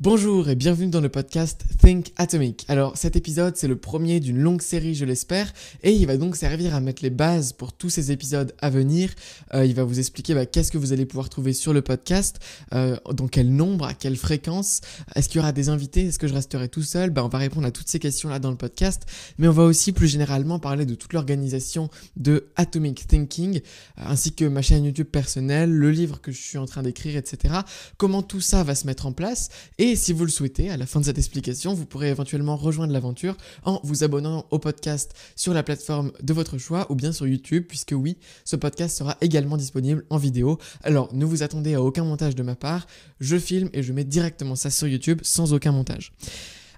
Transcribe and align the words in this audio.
Bonjour 0.00 0.48
et 0.48 0.54
bienvenue 0.54 0.90
dans 0.90 1.00
le 1.00 1.08
podcast 1.08 1.64
Think 1.82 2.12
Atomic. 2.14 2.64
Alors 2.68 2.96
cet 2.96 3.16
épisode 3.16 3.56
c'est 3.56 3.66
le 3.66 3.74
premier 3.74 4.20
d'une 4.20 4.38
longue 4.38 4.62
série 4.62 4.94
je 4.94 5.04
l'espère 5.04 5.52
et 5.82 5.90
il 5.90 6.06
va 6.06 6.16
donc 6.16 6.36
servir 6.36 6.72
à 6.76 6.80
mettre 6.80 7.02
les 7.02 7.10
bases 7.10 7.52
pour 7.52 7.72
tous 7.72 7.90
ces 7.90 8.12
épisodes 8.12 8.54
à 8.60 8.70
venir. 8.70 9.10
Euh, 9.54 9.66
il 9.66 9.74
va 9.74 9.82
vous 9.82 9.98
expliquer 9.98 10.34
bah, 10.34 10.46
qu'est-ce 10.46 10.70
que 10.70 10.78
vous 10.78 10.92
allez 10.92 11.04
pouvoir 11.04 11.28
trouver 11.28 11.52
sur 11.52 11.72
le 11.72 11.82
podcast, 11.82 12.38
euh, 12.74 12.96
dans 13.12 13.26
quel 13.26 13.52
nombre, 13.52 13.86
à 13.86 13.94
quelle 13.94 14.16
fréquence, 14.16 14.82
est-ce 15.16 15.28
qu'il 15.28 15.38
y 15.38 15.40
aura 15.40 15.50
des 15.50 15.68
invités, 15.68 16.06
est-ce 16.06 16.20
que 16.20 16.28
je 16.28 16.34
resterai 16.34 16.68
tout 16.68 16.84
seul? 16.84 17.10
Bah, 17.10 17.24
On 17.24 17.28
va 17.28 17.38
répondre 17.38 17.66
à 17.66 17.72
toutes 17.72 17.88
ces 17.88 17.98
questions 17.98 18.28
là 18.28 18.38
dans 18.38 18.52
le 18.52 18.56
podcast 18.56 19.04
mais 19.36 19.48
on 19.48 19.52
va 19.52 19.64
aussi 19.64 19.90
plus 19.90 20.06
généralement 20.06 20.60
parler 20.60 20.86
de 20.86 20.94
toute 20.94 21.12
l'organisation 21.12 21.90
de 22.14 22.46
Atomic 22.54 23.04
Thinking 23.08 23.56
euh, 23.56 24.02
ainsi 24.06 24.32
que 24.32 24.44
ma 24.44 24.62
chaîne 24.62 24.84
YouTube 24.84 25.08
personnelle, 25.08 25.72
le 25.72 25.90
livre 25.90 26.20
que 26.20 26.30
je 26.30 26.40
suis 26.40 26.58
en 26.58 26.66
train 26.66 26.84
d'écrire 26.84 27.16
etc. 27.16 27.52
Comment 27.96 28.22
tout 28.22 28.40
ça 28.40 28.62
va 28.62 28.76
se 28.76 28.86
mettre 28.86 29.04
en 29.04 29.12
place? 29.12 29.48
Et 29.76 29.87
et 29.88 29.96
si 29.96 30.12
vous 30.12 30.24
le 30.24 30.30
souhaitez, 30.30 30.70
à 30.70 30.76
la 30.76 30.84
fin 30.84 31.00
de 31.00 31.06
cette 31.06 31.16
explication, 31.16 31.72
vous 31.72 31.86
pourrez 31.86 32.10
éventuellement 32.10 32.56
rejoindre 32.56 32.92
l'aventure 32.92 33.38
en 33.64 33.80
vous 33.84 34.04
abonnant 34.04 34.44
au 34.50 34.58
podcast 34.58 35.14
sur 35.34 35.54
la 35.54 35.62
plateforme 35.62 36.12
de 36.22 36.32
votre 36.34 36.58
choix 36.58 36.86
ou 36.90 36.94
bien 36.94 37.10
sur 37.10 37.26
YouTube, 37.26 37.64
puisque 37.66 37.94
oui, 37.96 38.18
ce 38.44 38.56
podcast 38.56 38.98
sera 38.98 39.16
également 39.22 39.56
disponible 39.56 40.04
en 40.10 40.18
vidéo. 40.18 40.58
Alors 40.82 41.14
ne 41.14 41.24
vous 41.24 41.42
attendez 41.42 41.72
à 41.74 41.82
aucun 41.82 42.04
montage 42.04 42.34
de 42.34 42.42
ma 42.42 42.54
part, 42.54 42.86
je 43.18 43.38
filme 43.38 43.70
et 43.72 43.82
je 43.82 43.94
mets 43.94 44.04
directement 44.04 44.56
ça 44.56 44.68
sur 44.68 44.88
YouTube 44.88 45.20
sans 45.22 45.54
aucun 45.54 45.72
montage. 45.72 46.12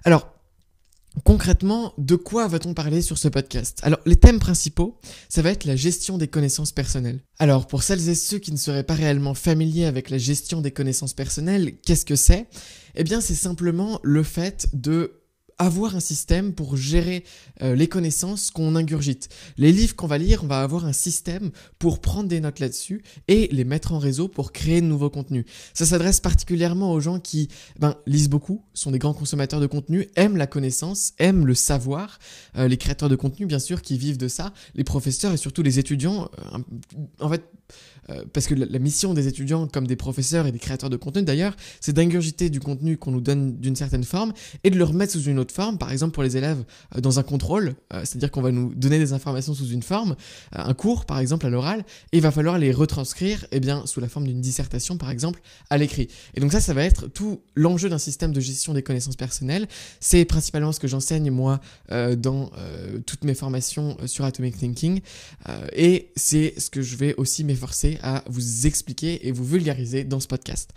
Alors, 0.05 0.31
Concrètement, 1.25 1.93
de 1.97 2.15
quoi 2.15 2.47
va-t-on 2.47 2.73
parler 2.73 3.01
sur 3.01 3.17
ce 3.17 3.27
podcast? 3.27 3.79
Alors, 3.83 3.99
les 4.05 4.15
thèmes 4.15 4.39
principaux, 4.39 4.97
ça 5.27 5.41
va 5.41 5.51
être 5.51 5.65
la 5.65 5.75
gestion 5.75 6.17
des 6.17 6.27
connaissances 6.27 6.71
personnelles. 6.71 7.19
Alors, 7.37 7.67
pour 7.67 7.83
celles 7.83 8.07
et 8.09 8.15
ceux 8.15 8.39
qui 8.39 8.51
ne 8.51 8.57
seraient 8.57 8.83
pas 8.83 8.93
réellement 8.93 9.33
familiers 9.33 9.85
avec 9.85 10.09
la 10.09 10.17
gestion 10.17 10.61
des 10.61 10.71
connaissances 10.71 11.13
personnelles, 11.13 11.75
qu'est-ce 11.85 12.05
que 12.05 12.15
c'est? 12.15 12.47
Eh 12.95 13.03
bien, 13.03 13.19
c'est 13.19 13.35
simplement 13.35 13.99
le 14.03 14.23
fait 14.23 14.67
de 14.73 15.20
avoir 15.61 15.95
un 15.95 15.99
système 15.99 16.53
pour 16.53 16.75
gérer 16.75 17.23
euh, 17.61 17.75
les 17.75 17.87
connaissances 17.87 18.49
qu'on 18.49 18.75
ingurgite. 18.75 19.29
Les 19.57 19.71
livres 19.71 19.95
qu'on 19.95 20.07
va 20.07 20.17
lire, 20.17 20.43
on 20.43 20.47
va 20.47 20.61
avoir 20.61 20.85
un 20.85 20.93
système 20.93 21.51
pour 21.77 21.99
prendre 21.99 22.27
des 22.27 22.39
notes 22.39 22.59
là-dessus 22.59 23.03
et 23.27 23.47
les 23.51 23.63
mettre 23.63 23.93
en 23.93 23.99
réseau 23.99 24.27
pour 24.27 24.53
créer 24.53 24.81
de 24.81 24.87
nouveaux 24.87 25.11
contenus. 25.11 25.45
Ça 25.75 25.85
s'adresse 25.85 26.19
particulièrement 26.19 26.91
aux 26.91 26.99
gens 26.99 27.19
qui 27.19 27.47
ben, 27.79 27.95
lisent 28.07 28.29
beaucoup, 28.29 28.65
sont 28.73 28.89
des 28.89 28.97
grands 28.97 29.13
consommateurs 29.13 29.59
de 29.59 29.67
contenu, 29.67 30.07
aiment 30.15 30.37
la 30.37 30.47
connaissance, 30.47 31.13
aiment 31.19 31.45
le 31.45 31.53
savoir. 31.53 32.17
Euh, 32.57 32.67
les 32.67 32.77
créateurs 32.77 33.09
de 33.09 33.15
contenu, 33.15 33.45
bien 33.45 33.59
sûr, 33.59 33.83
qui 33.83 33.97
vivent 33.99 34.17
de 34.17 34.27
ça, 34.27 34.53
les 34.73 34.83
professeurs 34.83 35.31
et 35.31 35.37
surtout 35.37 35.61
les 35.61 35.77
étudiants. 35.77 36.29
Euh, 36.55 36.57
en 37.19 37.29
fait, 37.29 37.43
euh, 38.09 38.23
parce 38.33 38.47
que 38.47 38.55
la, 38.55 38.79
mission 38.79 39.13
des 39.13 39.27
étudiants, 39.27 39.67
comme 39.67 39.85
des 39.85 39.95
professeurs 39.95 40.47
et 40.47 40.51
des 40.51 40.59
créateurs 40.59 40.89
de 40.89 40.97
contenu 40.97 41.23
d'ailleurs, 41.23 41.55
c'est 41.79 41.93
d'ingurgiter 41.93 42.49
du 42.49 42.59
contenu 42.59 42.97
qu'on 42.97 43.11
nous 43.11 43.21
donne 43.21 43.57
d'une 43.57 43.75
certaine 43.75 44.03
forme 44.03 44.33
et 44.63 44.71
de 44.71 44.77
le 44.77 44.83
remettre 44.83 45.13
sous 45.13 45.23
une 45.23 45.37
autre 45.37 45.53
forme. 45.53 45.77
Par 45.77 45.91
exemple, 45.91 46.13
pour 46.13 46.23
les 46.23 46.35
élèves, 46.35 46.63
euh, 46.95 47.01
dans 47.01 47.19
un 47.19 47.23
contrôle, 47.23 47.75
euh, 47.93 48.01
c'est-à-dire 48.03 48.31
qu'on 48.31 48.41
va 48.41 48.51
nous 48.51 48.73
donner 48.73 48.97
des 48.97 49.13
informations 49.13 49.53
sous 49.53 49.69
une 49.69 49.83
forme, 49.83 50.15
un 50.51 50.73
cours 50.73 51.05
par 51.05 51.19
exemple 51.19 51.45
à 51.45 51.49
l'oral, 51.49 51.85
et 52.11 52.17
il 52.17 52.21
va 52.21 52.31
falloir 52.31 52.57
les 52.57 52.71
retranscrire, 52.71 53.45
eh 53.51 53.59
bien, 53.59 53.85
sous 53.85 53.99
la 53.99 54.09
forme 54.09 54.27
d'une 54.27 54.41
dissertation 54.41 54.97
par 54.97 55.11
exemple, 55.11 55.41
à 55.69 55.77
l'écrit. 55.77 56.07
Et 56.33 56.39
donc 56.39 56.51
ça, 56.51 56.59
ça 56.59 56.73
va 56.73 56.83
être 56.83 57.07
tout 57.07 57.41
l'enjeu 57.55 57.89
d'un 57.89 57.97
système 57.97 58.33
de 58.33 58.39
gestion 58.39 58.73
des 58.73 58.83
connaissances 58.83 59.15
personnelles. 59.15 59.67
C'est 59.99 60.25
principalement 60.25 60.71
ce 60.71 60.79
que 60.79 60.87
j'enseigne 60.87 61.29
moi 61.31 61.59
dans 62.17 62.51
toutes 63.05 63.23
mes 63.23 63.33
formations 63.33 63.97
sur 64.05 64.25
Atomic 64.25 64.57
Thinking, 64.57 65.01
et 65.73 66.11
c'est 66.15 66.53
ce 66.57 66.69
que 66.69 66.81
je 66.81 66.95
vais 66.95 67.15
aussi 67.15 67.43
m'efforcer 67.43 67.90
à 68.01 68.23
vous 68.27 68.67
expliquer 68.67 69.27
et 69.27 69.31
vous 69.31 69.45
vulgariser 69.45 70.03
dans 70.03 70.19
ce 70.19 70.27
podcast. 70.27 70.71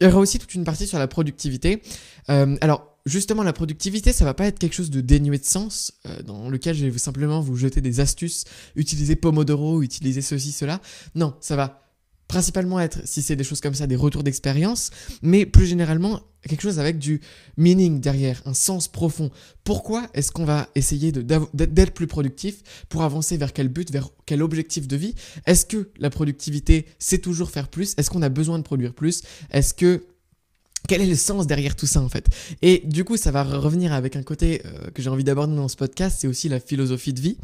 Il 0.00 0.06
y 0.06 0.10
aura 0.10 0.18
aussi 0.18 0.38
toute 0.38 0.54
une 0.54 0.64
partie 0.64 0.86
sur 0.86 0.98
la 0.98 1.08
productivité. 1.08 1.82
Euh, 2.30 2.56
alors, 2.60 2.98
justement, 3.06 3.42
la 3.42 3.52
productivité, 3.52 4.12
ça 4.12 4.24
va 4.24 4.34
pas 4.34 4.46
être 4.46 4.58
quelque 4.58 4.74
chose 4.74 4.90
de 4.90 5.00
dénué 5.00 5.38
de 5.38 5.44
sens, 5.44 5.92
euh, 6.06 6.22
dans 6.22 6.48
lequel 6.48 6.76
je 6.76 6.86
vais 6.86 6.98
simplement 6.98 7.40
vous 7.40 7.56
jeter 7.56 7.80
des 7.80 8.00
astuces, 8.00 8.44
utiliser 8.76 9.16
Pomodoro, 9.16 9.82
utiliser 9.82 10.22
ceci, 10.22 10.52
cela. 10.52 10.80
Non, 11.14 11.34
ça 11.40 11.56
va 11.56 11.87
principalement 12.28 12.78
être, 12.78 13.00
si 13.04 13.22
c'est 13.22 13.36
des 13.36 13.44
choses 13.44 13.60
comme 13.60 13.74
ça, 13.74 13.86
des 13.86 13.96
retours 13.96 14.22
d'expérience, 14.22 14.90
mais 15.22 15.46
plus 15.46 15.66
généralement, 15.66 16.20
quelque 16.46 16.60
chose 16.60 16.78
avec 16.78 16.98
du 16.98 17.20
meaning 17.56 18.00
derrière, 18.00 18.42
un 18.44 18.54
sens 18.54 18.86
profond. 18.86 19.30
Pourquoi 19.64 20.08
est-ce 20.14 20.30
qu'on 20.30 20.44
va 20.44 20.68
essayer 20.74 21.10
d'être 21.10 21.94
plus 21.94 22.06
productif 22.06 22.62
pour 22.88 23.02
avancer 23.02 23.36
vers 23.36 23.52
quel 23.52 23.68
but, 23.68 23.90
vers 23.90 24.10
quel 24.26 24.42
objectif 24.42 24.86
de 24.86 24.96
vie? 24.96 25.14
Est-ce 25.46 25.66
que 25.66 25.90
la 25.98 26.10
productivité, 26.10 26.86
c'est 26.98 27.18
toujours 27.18 27.50
faire 27.50 27.68
plus? 27.68 27.94
Est-ce 27.96 28.10
qu'on 28.10 28.22
a 28.22 28.28
besoin 28.28 28.58
de 28.58 28.62
produire 28.62 28.94
plus? 28.94 29.22
Est-ce 29.50 29.74
que 29.74 30.04
quel 30.88 31.02
est 31.02 31.06
le 31.06 31.14
sens 31.14 31.46
derrière 31.46 31.76
tout 31.76 31.86
ça 31.86 32.00
en 32.00 32.08
fait? 32.08 32.26
Et 32.62 32.82
du 32.84 33.04
coup, 33.04 33.16
ça 33.16 33.30
va 33.30 33.44
revenir 33.44 33.92
avec 33.92 34.16
un 34.16 34.22
côté 34.22 34.62
euh, 34.64 34.90
que 34.92 35.02
j'ai 35.02 35.10
envie 35.10 35.22
d'aborder 35.22 35.54
dans 35.54 35.68
ce 35.68 35.76
podcast, 35.76 36.16
c'est 36.20 36.26
aussi 36.26 36.48
la 36.48 36.58
philosophie 36.58 37.12
de 37.12 37.20
vie, 37.20 37.36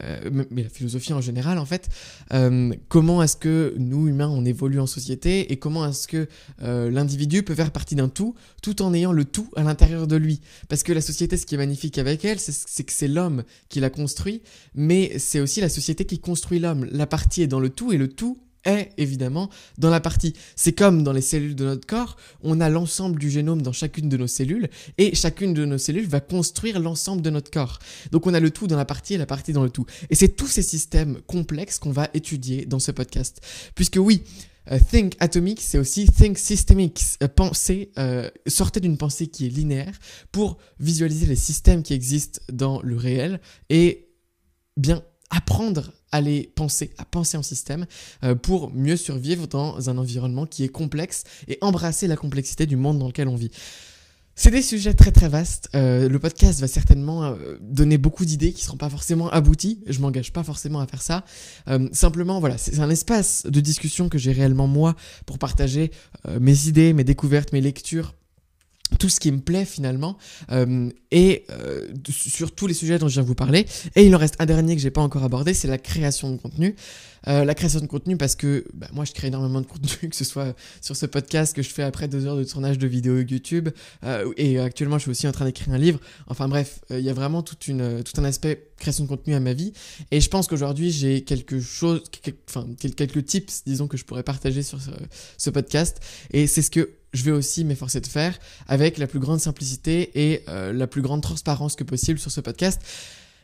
euh, 0.00 0.44
mais 0.50 0.62
la 0.62 0.68
philosophie 0.68 1.12
en 1.12 1.20
général 1.20 1.58
en 1.58 1.66
fait. 1.66 1.88
Euh, 2.32 2.72
comment 2.88 3.22
est-ce 3.22 3.36
que 3.36 3.74
nous 3.76 4.08
humains 4.08 4.28
on 4.28 4.44
évolue 4.44 4.80
en 4.80 4.86
société 4.86 5.52
et 5.52 5.56
comment 5.58 5.86
est-ce 5.86 6.08
que 6.08 6.28
l'individu 6.60 7.42
peut 7.42 7.54
faire 7.54 7.72
partie 7.72 7.96
d'un 7.96 8.08
tout 8.08 8.34
tout 8.62 8.80
en 8.80 8.94
ayant 8.94 9.12
le 9.12 9.24
tout 9.24 9.50
à 9.56 9.64
l'intérieur 9.64 10.06
de 10.06 10.16
lui? 10.16 10.40
Parce 10.68 10.84
que 10.84 10.92
la 10.92 11.00
société, 11.00 11.36
ce 11.36 11.46
qui 11.46 11.56
est 11.56 11.58
magnifique 11.58 11.98
avec 11.98 12.24
elle, 12.24 12.38
c'est 12.38 12.84
que 12.84 12.92
c'est 12.92 13.08
l'homme 13.08 13.42
qui 13.68 13.80
la 13.80 13.90
construit, 13.90 14.40
mais 14.74 15.18
c'est 15.18 15.40
aussi 15.40 15.60
la 15.60 15.68
société 15.68 16.04
qui 16.04 16.20
construit 16.20 16.60
l'homme. 16.60 16.86
La 16.92 17.06
partie 17.06 17.42
est 17.42 17.48
dans 17.48 17.60
le 17.60 17.70
tout 17.70 17.92
et 17.92 17.98
le 17.98 18.08
tout 18.08 18.38
est 18.64 18.90
évidemment 18.96 19.50
dans 19.78 19.90
la 19.90 20.00
partie. 20.00 20.34
C'est 20.56 20.72
comme 20.72 21.02
dans 21.02 21.12
les 21.12 21.20
cellules 21.20 21.54
de 21.54 21.64
notre 21.64 21.86
corps, 21.86 22.16
on 22.42 22.60
a 22.60 22.68
l'ensemble 22.68 23.18
du 23.18 23.30
génome 23.30 23.62
dans 23.62 23.72
chacune 23.72 24.08
de 24.08 24.16
nos 24.16 24.26
cellules 24.26 24.68
et 24.98 25.14
chacune 25.14 25.54
de 25.54 25.64
nos 25.64 25.78
cellules 25.78 26.06
va 26.06 26.20
construire 26.20 26.80
l'ensemble 26.80 27.22
de 27.22 27.30
notre 27.30 27.50
corps. 27.50 27.78
Donc 28.12 28.26
on 28.26 28.34
a 28.34 28.40
le 28.40 28.50
tout 28.50 28.66
dans 28.66 28.76
la 28.76 28.84
partie 28.84 29.14
et 29.14 29.18
la 29.18 29.26
partie 29.26 29.52
dans 29.52 29.64
le 29.64 29.70
tout. 29.70 29.86
Et 30.10 30.14
c'est 30.14 30.28
tous 30.28 30.48
ces 30.48 30.62
systèmes 30.62 31.20
complexes 31.26 31.78
qu'on 31.78 31.92
va 31.92 32.08
étudier 32.14 32.66
dans 32.66 32.78
ce 32.78 32.90
podcast. 32.90 33.40
Puisque 33.74 33.98
oui, 33.98 34.22
euh, 34.70 34.78
think 34.78 35.14
atomic, 35.20 35.60
c'est 35.60 35.78
aussi 35.78 36.06
think 36.06 36.38
systemic. 36.38 37.02
Euh, 37.22 37.28
penser, 37.28 37.92
euh, 37.98 38.30
sortez 38.46 38.80
d'une 38.80 38.96
pensée 38.96 39.26
qui 39.26 39.46
est 39.46 39.50
linéaire 39.50 39.98
pour 40.32 40.58
visualiser 40.80 41.26
les 41.26 41.36
systèmes 41.36 41.82
qui 41.82 41.92
existent 41.92 42.40
dans 42.50 42.80
le 42.82 42.96
réel 42.96 43.40
et 43.68 44.08
bien 44.76 45.02
apprendre 45.30 45.92
à 46.12 46.20
les 46.20 46.50
penser, 46.54 46.92
à 46.98 47.04
penser 47.04 47.36
en 47.36 47.42
système 47.42 47.86
euh, 48.22 48.34
pour 48.34 48.72
mieux 48.72 48.96
survivre 48.96 49.48
dans 49.48 49.90
un 49.90 49.98
environnement 49.98 50.46
qui 50.46 50.64
est 50.64 50.68
complexe 50.68 51.24
et 51.48 51.58
embrasser 51.60 52.06
la 52.06 52.16
complexité 52.16 52.66
du 52.66 52.76
monde 52.76 52.98
dans 52.98 53.08
lequel 53.08 53.28
on 53.28 53.34
vit. 53.34 53.50
C'est 54.36 54.50
des 54.50 54.62
sujets 54.62 54.94
très 54.94 55.12
très 55.12 55.28
vastes. 55.28 55.68
Euh, 55.74 56.08
le 56.08 56.18
podcast 56.18 56.60
va 56.60 56.66
certainement 56.66 57.24
euh, 57.24 57.56
donner 57.60 57.98
beaucoup 57.98 58.24
d'idées 58.24 58.52
qui 58.52 58.64
seront 58.64 58.76
pas 58.76 58.90
forcément 58.90 59.28
abouties. 59.30 59.82
Je 59.86 60.00
m'engage 60.00 60.32
pas 60.32 60.42
forcément 60.42 60.80
à 60.80 60.86
faire 60.86 61.02
ça. 61.02 61.24
simplement, 61.92 62.40
voilà, 62.40 62.58
c'est 62.58 62.80
un 62.80 62.90
espace 62.90 63.44
de 63.46 63.60
discussion 63.60 64.08
que 64.08 64.18
j'ai 64.18 64.32
réellement 64.32 64.66
moi 64.66 64.96
pour 65.26 65.38
partager 65.38 65.90
mes 66.40 66.66
idées, 66.66 66.92
mes 66.92 67.04
découvertes, 67.04 67.52
mes 67.52 67.60
lectures 67.60 68.14
tout 68.98 69.08
ce 69.08 69.20
qui 69.20 69.30
me 69.32 69.40
plaît 69.40 69.64
finalement 69.64 70.16
euh, 70.50 70.90
et 71.10 71.44
euh, 71.50 71.88
sur 72.10 72.52
tous 72.52 72.66
les 72.66 72.74
sujets 72.74 72.98
dont 72.98 73.08
je 73.08 73.14
viens 73.14 73.22
de 73.22 73.28
vous 73.28 73.34
parler. 73.34 73.66
Et 73.96 74.04
il 74.06 74.14
en 74.14 74.18
reste 74.18 74.36
un 74.38 74.46
dernier 74.46 74.74
que 74.76 74.82
j'ai 74.82 74.90
pas 74.90 75.00
encore 75.00 75.24
abordé 75.24 75.54
c'est 75.54 75.68
la 75.68 75.78
création 75.78 76.30
de 76.30 76.36
contenu. 76.36 76.74
Euh, 77.26 77.46
la 77.46 77.54
création 77.54 77.80
de 77.80 77.86
contenu 77.86 78.18
parce 78.18 78.34
que 78.34 78.66
bah, 78.74 78.86
moi 78.92 79.06
je 79.06 79.12
crée 79.12 79.28
énormément 79.28 79.62
de 79.62 79.66
contenu 79.66 80.08
que 80.10 80.16
ce 80.16 80.24
soit 80.24 80.54
sur 80.82 80.94
ce 80.94 81.06
podcast 81.06 81.56
que 81.56 81.62
je 81.62 81.70
fais 81.70 81.82
après 81.82 82.06
deux 82.06 82.26
heures 82.26 82.36
de 82.36 82.44
tournage 82.44 82.76
de 82.76 82.86
vidéos 82.86 83.20
YouTube 83.20 83.70
et 84.36 84.58
actuellement 84.58 84.98
je 84.98 85.04
suis 85.04 85.10
aussi 85.10 85.26
en 85.26 85.32
train 85.32 85.46
d'écrire 85.46 85.72
un 85.72 85.78
livre. 85.78 86.00
Enfin 86.26 86.48
bref 86.48 86.80
il 86.90 87.00
y 87.00 87.08
a 87.08 87.14
vraiment 87.14 87.42
tout 87.42 87.56
un 87.70 88.24
aspect 88.24 88.68
création 88.76 89.04
de 89.04 89.08
contenu 89.08 89.34
à 89.34 89.40
ma 89.40 89.54
vie. 89.54 89.72
Et 90.10 90.20
je 90.20 90.28
pense 90.28 90.48
qu'aujourd'hui 90.48 90.90
j'ai 90.90 91.24
quelque 91.24 91.60
chose 91.60 92.02
enfin 92.48 92.66
quelques 92.78 93.24
tips 93.24 93.64
disons 93.64 93.88
que 93.88 93.96
je 93.96 94.04
pourrais 94.04 94.22
partager 94.22 94.62
sur 94.62 94.80
ce, 94.80 94.90
ce 95.38 95.50
podcast. 95.50 96.00
Et 96.30 96.46
c'est 96.46 96.62
ce 96.62 96.70
que 96.70 96.90
je 97.14 97.22
vais 97.22 97.30
aussi 97.30 97.64
m'efforcer 97.64 98.00
de 98.00 98.06
faire 98.06 98.38
avec 98.68 98.98
la 98.98 99.06
plus 99.06 99.20
grande 99.20 99.40
simplicité 99.40 100.10
et 100.14 100.42
euh, 100.48 100.72
la 100.72 100.86
plus 100.86 101.00
grande 101.00 101.22
transparence 101.22 101.76
que 101.76 101.84
possible 101.84 102.18
sur 102.18 102.30
ce 102.30 102.40
podcast. 102.40 102.82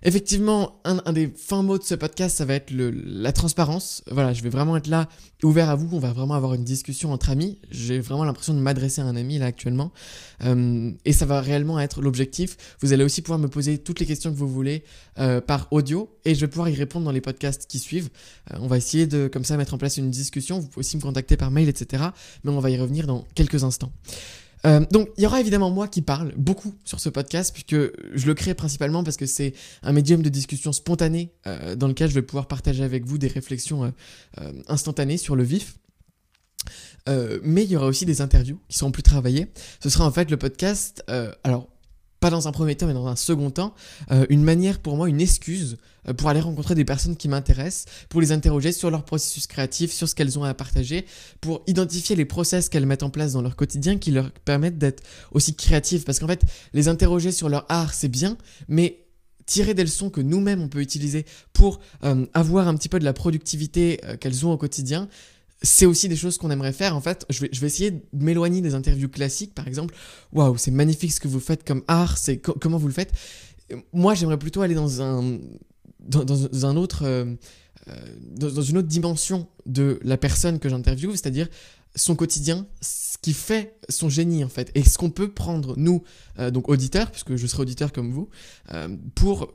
Effectivement, 0.02 0.81
un, 0.85 1.12
des 1.12 1.29
fins 1.29 1.62
mots 1.62 1.76
de 1.76 1.82
ce 1.82 1.94
podcast, 1.94 2.38
ça 2.38 2.47
va 2.47 2.55
être 2.55 2.70
la 2.73 3.32
transparence. 3.32 4.02
Voilà, 4.11 4.32
je 4.32 4.43
vais 4.43 4.49
vraiment 4.49 4.76
être 4.76 4.87
là, 4.87 5.08
ouvert 5.43 5.69
à 5.69 5.75
vous. 5.75 5.88
On 5.93 5.99
va 5.99 6.12
vraiment 6.12 6.35
avoir 6.35 6.55
une 6.55 6.64
discussion 6.64 7.12
entre 7.12 7.29
amis. 7.29 7.58
J'ai 7.70 8.00
vraiment 8.00 8.25
l'impression 8.25 8.55
de 8.55 8.61
m'adresser 8.61 9.02
à 9.02 9.05
un 9.05 9.14
ami 9.14 9.38
là 9.38 9.47
actuellement. 9.47 9.93
Euh, 10.44 10.91
et 11.05 11.12
ça 11.12 11.26
va 11.26 11.43
réellement 11.43 11.79
être 11.79 12.00
l'objectif. 12.00 12.56
Vous 12.81 12.94
allez 12.94 13.05
aussi 13.05 13.20
pouvoir 13.20 13.38
me 13.38 13.49
poser 13.49 13.76
toutes 13.76 14.00
les 14.00 14.06
questions 14.06 14.32
que 14.32 14.38
vous 14.38 14.49
voulez 14.49 14.85
euh, 15.19 15.43
par 15.43 15.69
audio 15.70 16.08
et 16.25 16.35
je 16.35 16.41
vais 16.41 16.49
pouvoir 16.49 16.70
y 16.70 16.75
répondre 16.75 17.05
dans 17.05 17.12
les 17.12 17.20
podcasts 17.20 17.67
qui 17.67 17.79
suivent. 17.79 18.08
Euh, 18.52 18.56
on 18.61 18.69
va 18.69 18.79
essayer 18.79 19.06
de 19.06 19.29
comme 19.29 19.44
ça 19.44 19.58
mettre 19.58 19.75
en 19.75 19.79
place 19.79 19.99
une 19.99 20.11
discussion. 20.11 20.61
Vous 20.61 20.69
pouvez 20.69 20.81
aussi 20.81 20.97
me 20.97 21.02
contacter 21.02 21.37
par 21.37 21.50
mail, 21.50 21.69
etc. 21.69 22.05
Mais 22.44 22.50
on 22.50 22.61
va 22.61 22.70
y 22.70 22.79
revenir 22.79 23.06
dans 23.06 23.26
quelques 23.35 23.64
instants. 23.64 23.93
Euh, 24.67 24.81
donc 24.91 25.09
il 25.17 25.23
y 25.23 25.27
aura 25.27 25.41
évidemment 25.41 25.71
moi 25.71 25.89
qui 25.89 26.03
parle 26.03 26.33
beaucoup 26.37 26.75
sur 26.85 27.01
ce 27.01 27.09
podcast 27.09 27.53
puisque 27.53 27.75
je 27.75 28.27
le 28.27 28.35
crée 28.35 28.55
principalement 28.55 29.03
parce 29.03 29.17
que 29.17 29.27
c'est 29.27 29.55
un 29.83 29.93
médium 29.93 30.23
de 30.23 30.29
discussion 30.29 30.73
spontanée 30.73 31.33
euh, 31.47 31.77
dans 31.77 31.89
lequel 31.89 32.11
je 32.11 32.15
vais 32.15 32.23
pouvoir 32.23 32.47
partager 32.47 32.85
avec 32.85 33.05
vous 33.07 33.19
des 33.19 33.29
réflexions 33.29 33.93
euh, 34.41 34.53
instantanées 34.69 35.17
sur 35.17 35.37
le 35.37 35.45
vif. 35.45 35.77
mais 37.43 37.65
il 37.65 37.71
y 37.71 37.77
aura 37.77 37.87
aussi 37.87 38.05
des 38.05 38.21
interviews 38.21 38.61
qui 38.69 38.77
seront 38.77 38.93
plus 38.93 39.03
travaillées. 39.03 39.47
Ce 39.83 39.89
sera 39.89 40.07
en 40.07 40.12
fait 40.12 40.31
le 40.31 40.37
podcast, 40.37 41.03
alors 41.43 41.69
pas 42.20 42.31
dans 42.31 42.46
un 42.46 42.52
premier 42.52 42.76
temps, 42.76 42.87
mais 42.87 42.94
dans 42.94 43.06
un 43.06 43.17
second 43.17 43.50
temps, 43.50 43.75
euh, 44.11 44.26
une 44.28 44.44
manière 44.44 44.78
pour 44.78 44.96
moi, 44.96 45.08
une 45.08 45.20
excuse 45.20 45.78
euh, 46.08 46.12
pour 46.12 46.28
aller 46.28 46.40
rencontrer 46.40 46.75
des 46.75 46.84
personnes 46.84 47.17
qui 47.17 47.28
m'intéressent, 47.28 47.87
pour 48.11 48.20
les 48.20 48.31
interroger 48.31 48.72
sur 48.72 48.90
leur 48.90 49.05
processus 49.05 49.46
créatif, 49.46 49.90
sur 49.90 50.08
ce 50.08 50.14
qu'elles 50.14 50.38
ont 50.38 50.44
à 50.44 50.52
partager, 50.52 51.06
pour 51.40 51.62
identifier 51.67 52.14
les 52.14 52.26
process 52.26 52.69
qu'elles 52.69 52.87
mettent 52.87 53.02
en 53.02 53.11
place 53.11 53.32
dans 53.32 53.43
leur 53.43 53.56
quotidien 53.56 53.99
qui 53.99 54.11
leur 54.11 54.31
permettent 54.31 54.78
d'être 54.78 55.02
aussi 55.32 55.55
créatives. 55.55 56.05
Parce 56.05 56.19
qu'en 56.19 56.28
fait, 56.28 56.43
les 56.75 56.88
interroger 56.88 57.32
sur 57.32 57.49
leur 57.49 57.64
art, 57.70 57.94
c'est 57.94 58.08
bien, 58.08 58.37
mais 58.69 59.06
tirer 59.46 59.75
des 59.75 59.82
leçons 59.82 60.11
que 60.11 60.20
nous-mêmes 60.20 60.62
on 60.62 60.69
peut 60.69 60.81
utiliser 60.81 61.25
pour 61.52 61.81
euh, 62.05 62.26
avoir 62.34 62.69
un 62.69 62.75
petit 62.76 62.88
peu 62.88 63.00
de 63.00 63.05
la 63.05 63.12
productivité 63.12 64.00
qu'elles 64.20 64.46
ont 64.46 64.52
au 64.52 64.56
quotidien, 64.56 65.08
c'est 65.62 65.87
aussi 65.87 66.09
des 66.09 66.17
choses 66.17 66.39
qu'on 66.39 66.51
aimerait 66.51 66.73
faire. 66.73 66.97
En 66.97 67.01
fait, 67.01 67.27
je 67.29 67.41
vais, 67.41 67.67
essayer 67.67 67.91
de 67.91 68.03
m'éloigner 68.12 68.61
des 68.62 68.75
interviews 68.75 69.09
classiques, 69.09 69.55
par 69.55 69.69
exemple. 69.69 69.95
Waouh, 70.33 70.57
c'est 70.57 70.71
magnifique 70.71 71.12
ce 71.12 71.21
que 71.21 71.29
vous 71.29 71.41
faites 71.41 71.67
comme 71.67 71.83
art, 71.87 72.19
c'est 72.19 72.39
comment 72.39 72.79
vous 72.79 72.89
le 72.89 72.95
faites. 72.95 73.12
Moi, 73.93 74.15
j'aimerais 74.15 74.39
plutôt 74.39 74.62
aller 74.62 74.75
dans 74.75 75.03
un, 75.03 75.39
dans, 76.01 76.67
un 76.67 76.77
autre, 76.77 77.05
euh, 77.05 77.27
euh, 77.89 77.95
dans, 78.37 78.62
une 78.62 78.79
autre 78.79 78.89
dimension 78.89 79.49
de 79.67 80.01
la 80.03 80.17
personne 80.17 80.59
que 80.59 80.69
j'interviewe, 80.69 81.12
c'est-à-dire 81.12 81.49
son 81.94 82.14
quotidien, 82.16 82.66
ce 82.81 83.19
qui 83.20 83.32
fait 83.32 83.78
son 83.88 84.08
génie 84.08 84.44
en 84.44 84.48
fait, 84.48 84.70
et 84.75 84.84
ce 84.84 84.98
qu'on 84.98 85.10
peut 85.10 85.32
prendre 85.32 85.75
nous, 85.76 86.02
euh, 86.38 86.50
donc 86.50 86.69
auditeurs, 86.69 87.10
puisque 87.10 87.37
je 87.37 87.46
serai 87.46 87.62
auditeur 87.62 87.92
comme 87.92 88.10
vous, 88.12 88.28
pour, 89.14 89.52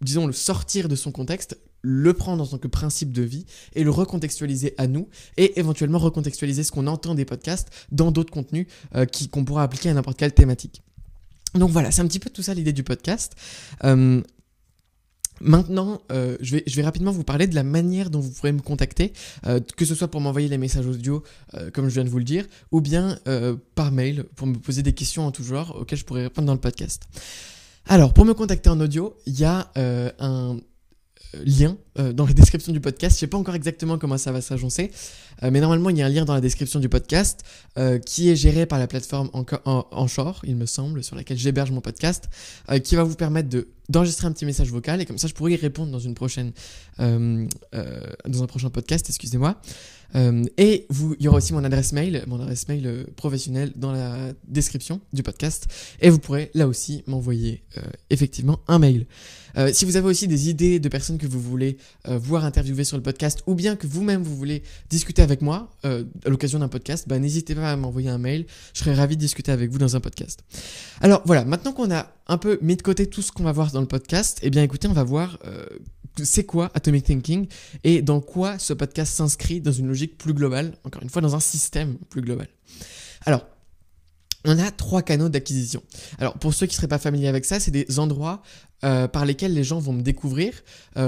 disons, 0.00 0.26
le 0.26 0.32
sortir 0.32 0.88
de 0.88 0.96
son 0.96 1.12
contexte, 1.12 1.58
le 1.84 2.14
prendre 2.14 2.42
en 2.42 2.46
tant 2.46 2.58
que 2.58 2.66
principe 2.66 3.12
de 3.12 3.22
vie 3.22 3.44
et 3.74 3.84
le 3.84 3.90
recontextualiser 3.90 4.74
à 4.78 4.86
nous 4.86 5.08
et 5.36 5.58
éventuellement 5.60 5.98
recontextualiser 5.98 6.64
ce 6.64 6.72
qu'on 6.72 6.86
entend 6.86 7.14
des 7.14 7.26
podcasts 7.26 7.68
dans 7.92 8.10
d'autres 8.10 8.32
contenus 8.32 8.66
euh, 8.94 9.04
qui, 9.04 9.28
qu'on 9.28 9.44
pourra 9.44 9.62
appliquer 9.62 9.90
à 9.90 9.94
n'importe 9.94 10.16
quelle 10.16 10.32
thématique. 10.32 10.82
Donc 11.54 11.70
voilà, 11.70 11.90
c'est 11.90 12.00
un 12.00 12.06
petit 12.06 12.18
peu 12.18 12.30
tout 12.30 12.42
ça 12.42 12.54
l'idée 12.54 12.72
du 12.72 12.82
podcast. 12.82 13.34
Euh, 15.42 15.46
maintenant, 15.46 16.00
euh, 16.12 16.36
je, 16.40 16.56
vais, 16.56 16.64
je 16.66 16.76
vais 16.76 16.82
rapidement 16.82 17.12
vous 17.12 17.24
parler 17.24 17.46
de 17.46 17.54
la 17.54 17.62
manière 17.62 18.10
dont 18.10 18.20
vous 18.20 18.30
pourrez 18.30 18.52
me 18.52 18.60
contacter, 18.60 19.12
que 19.76 19.84
ce 19.84 19.94
soit 19.94 20.08
pour 20.08 20.20
m'envoyer 20.20 20.48
les 20.48 20.58
messages 20.58 20.86
audio, 20.86 21.22
comme 21.72 21.88
je 21.88 21.94
viens 21.94 22.04
de 22.04 22.08
vous 22.08 22.18
le 22.18 22.24
dire, 22.24 22.46
ou 22.72 22.80
bien 22.80 23.18
par 23.74 23.92
mail 23.92 24.24
pour 24.36 24.46
me 24.46 24.56
poser 24.56 24.82
des 24.82 24.92
questions 24.92 25.26
en 25.26 25.32
tout 25.32 25.44
genre 25.44 25.76
auxquelles 25.80 25.98
je 25.98 26.04
pourrais 26.04 26.24
répondre 26.24 26.46
dans 26.46 26.54
le 26.54 26.60
podcast. 26.60 27.02
Alors, 27.86 28.14
pour 28.14 28.24
me 28.24 28.34
contacter 28.34 28.70
en 28.70 28.80
audio, 28.80 29.16
il 29.26 29.38
y 29.38 29.44
a 29.44 29.70
un 29.76 30.58
lien 31.44 31.76
euh, 31.98 32.12
dans 32.12 32.26
la 32.26 32.32
description 32.34 32.72
du 32.72 32.80
podcast. 32.80 33.16
Je 33.16 33.20
sais 33.20 33.26
pas 33.26 33.38
encore 33.38 33.54
exactement 33.54 33.98
comment 33.98 34.18
ça 34.18 34.32
va 34.32 34.40
s'agencer, 34.40 34.90
euh, 35.42 35.50
mais 35.50 35.60
normalement 35.60 35.90
il 35.90 35.98
y 35.98 36.02
a 36.02 36.06
un 36.06 36.08
lien 36.08 36.24
dans 36.24 36.34
la 36.34 36.40
description 36.40 36.80
du 36.80 36.88
podcast 36.88 37.44
euh, 37.78 37.98
qui 37.98 38.30
est 38.30 38.36
géré 38.36 38.66
par 38.66 38.78
la 38.78 38.86
plateforme 38.86 39.30
en, 39.32 40.06
il 40.44 40.56
me 40.56 40.66
semble, 40.66 41.02
sur 41.02 41.16
laquelle 41.16 41.38
j'héberge 41.38 41.70
mon 41.70 41.80
podcast, 41.80 42.28
qui 42.82 42.96
va 42.96 43.04
vous 43.04 43.16
permettre 43.16 43.48
de 43.48 43.68
d'enregistrer 43.90 44.26
un 44.26 44.32
petit 44.32 44.46
message 44.46 44.70
vocal 44.70 45.02
et 45.02 45.04
comme 45.04 45.18
ça 45.18 45.28
je 45.28 45.34
pourrai 45.34 45.52
y 45.52 45.56
répondre 45.56 45.92
dans 45.92 45.98
une 45.98 46.14
prochaine 46.14 46.52
dans 46.98 48.42
un 48.42 48.46
prochain 48.46 48.70
podcast, 48.70 49.06
excusez-moi. 49.08 49.60
Et 50.14 50.86
vous, 50.90 51.16
il 51.18 51.24
y 51.24 51.28
aura 51.28 51.38
aussi 51.38 51.52
mon 51.52 51.64
adresse 51.64 51.92
mail, 51.92 52.22
mon 52.26 52.40
adresse 52.40 52.68
mail 52.68 53.06
professionnelle 53.16 53.72
dans 53.74 53.92
la 53.92 54.32
description 54.46 55.00
du 55.12 55.22
podcast 55.22 55.66
et 56.00 56.08
vous 56.10 56.18
pourrez 56.18 56.50
là 56.54 56.68
aussi 56.68 57.02
m'envoyer 57.06 57.64
effectivement 58.10 58.60
un 58.68 58.78
mail. 58.78 59.06
si 59.72 59.84
vous 59.84 59.96
avez 59.96 60.06
aussi 60.06 60.28
des 60.28 60.48
idées 60.48 60.78
de 60.78 60.88
personnes 60.88 61.18
que 61.18 61.26
vous 61.26 61.40
voulez 61.40 61.78
euh, 62.08 62.18
voir 62.18 62.44
interviewer 62.44 62.84
sur 62.84 62.96
le 62.96 63.02
podcast, 63.02 63.42
ou 63.46 63.54
bien 63.54 63.76
que 63.76 63.86
vous-même 63.86 64.22
vous 64.22 64.36
voulez 64.36 64.62
discuter 64.90 65.22
avec 65.22 65.42
moi 65.42 65.70
euh, 65.84 66.04
à 66.24 66.28
l'occasion 66.28 66.58
d'un 66.58 66.68
podcast, 66.68 67.06
bah, 67.08 67.18
n'hésitez 67.18 67.54
pas 67.54 67.72
à 67.72 67.76
m'envoyer 67.76 68.08
un 68.08 68.18
mail. 68.18 68.46
Je 68.72 68.80
serais 68.80 68.94
ravi 68.94 69.16
de 69.16 69.20
discuter 69.20 69.52
avec 69.52 69.70
vous 69.70 69.78
dans 69.78 69.96
un 69.96 70.00
podcast. 70.00 70.40
Alors 71.00 71.22
voilà, 71.24 71.44
maintenant 71.44 71.72
qu'on 71.72 71.90
a 71.90 72.13
un 72.26 72.38
peu 72.38 72.58
mis 72.62 72.76
de 72.76 72.82
côté 72.82 73.08
tout 73.08 73.22
ce 73.22 73.32
qu'on 73.32 73.44
va 73.44 73.52
voir 73.52 73.70
dans 73.72 73.80
le 73.80 73.86
podcast, 73.86 74.38
eh 74.42 74.50
bien 74.50 74.62
écoutez, 74.62 74.88
on 74.88 74.92
va 74.92 75.04
voir 75.04 75.38
euh, 75.44 75.66
c'est 76.22 76.44
quoi 76.44 76.70
Atomic 76.74 77.04
Thinking 77.04 77.48
et 77.82 78.02
dans 78.02 78.20
quoi 78.20 78.58
ce 78.58 78.72
podcast 78.72 79.14
s'inscrit 79.14 79.60
dans 79.60 79.72
une 79.72 79.88
logique 79.88 80.16
plus 80.16 80.34
globale, 80.34 80.76
encore 80.84 81.02
une 81.02 81.10
fois 81.10 81.22
dans 81.22 81.34
un 81.34 81.40
système 81.40 81.96
plus 82.10 82.22
global. 82.22 82.48
Alors, 83.26 83.46
on 84.44 84.58
a 84.58 84.70
trois 84.70 85.02
canaux 85.02 85.30
d'acquisition. 85.30 85.82
Alors 86.18 86.38
pour 86.38 86.52
ceux 86.52 86.66
qui 86.66 86.72
ne 86.72 86.76
seraient 86.76 86.88
pas 86.88 86.98
familiers 86.98 87.28
avec 87.28 87.44
ça, 87.46 87.60
c'est 87.60 87.70
des 87.70 87.98
endroits 87.98 88.42
par 88.80 89.24
lesquels 89.24 89.54
les 89.54 89.64
gens 89.64 89.78
vont 89.78 89.94
me 89.94 90.02
découvrir, 90.02 90.52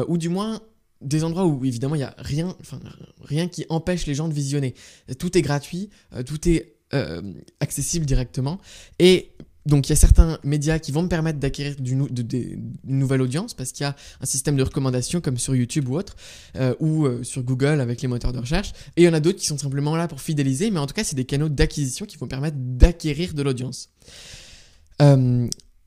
ou 0.08 0.16
du 0.16 0.30
moins 0.30 0.62
des 1.00 1.24
endroits 1.24 1.46
où 1.46 1.64
évidemment 1.64 1.94
il 1.94 1.98
n'y 1.98 2.04
a 2.04 2.14
rien, 2.18 2.56
enfin, 2.60 2.80
rien 3.22 3.48
qui 3.48 3.66
empêche 3.68 4.06
les 4.06 4.14
gens 4.14 4.28
de 4.28 4.34
visionner. 4.34 4.74
Tout 5.18 5.36
est 5.36 5.42
gratuit, 5.42 5.90
euh, 6.14 6.22
tout 6.22 6.48
est 6.48 6.76
euh, 6.94 7.34
accessible 7.60 8.06
directement. 8.06 8.60
Et 8.98 9.32
donc 9.66 9.88
il 9.88 9.90
y 9.90 9.92
a 9.92 9.96
certains 9.96 10.38
médias 10.44 10.78
qui 10.78 10.92
vont 10.92 11.02
me 11.02 11.08
permettre 11.08 11.38
d'acquérir 11.38 11.76
une 11.84 12.72
nouvelle 12.84 13.20
audience 13.20 13.54
parce 13.54 13.72
qu'il 13.72 13.84
y 13.84 13.86
a 13.86 13.94
un 14.20 14.26
système 14.26 14.56
de 14.56 14.62
recommandation 14.62 15.20
comme 15.20 15.36
sur 15.36 15.54
YouTube 15.54 15.88
ou 15.88 15.96
autre, 15.96 16.16
euh, 16.56 16.74
ou 16.80 17.06
sur 17.22 17.42
Google 17.42 17.80
avec 17.80 18.00
les 18.02 18.08
moteurs 18.08 18.32
de 18.32 18.38
recherche. 18.38 18.72
Et 18.96 19.02
il 19.02 19.04
y 19.04 19.08
en 19.08 19.14
a 19.14 19.20
d'autres 19.20 19.38
qui 19.38 19.46
sont 19.46 19.58
simplement 19.58 19.96
là 19.96 20.08
pour 20.08 20.20
fidéliser, 20.20 20.70
mais 20.70 20.80
en 20.80 20.86
tout 20.86 20.94
cas 20.94 21.04
c'est 21.04 21.16
des 21.16 21.24
canaux 21.24 21.48
d'acquisition 21.48 22.06
qui 22.06 22.16
vont 22.16 22.28
permettre 22.28 22.56
d'acquérir 22.58 23.34
de 23.34 23.42
l'audience. 23.42 23.90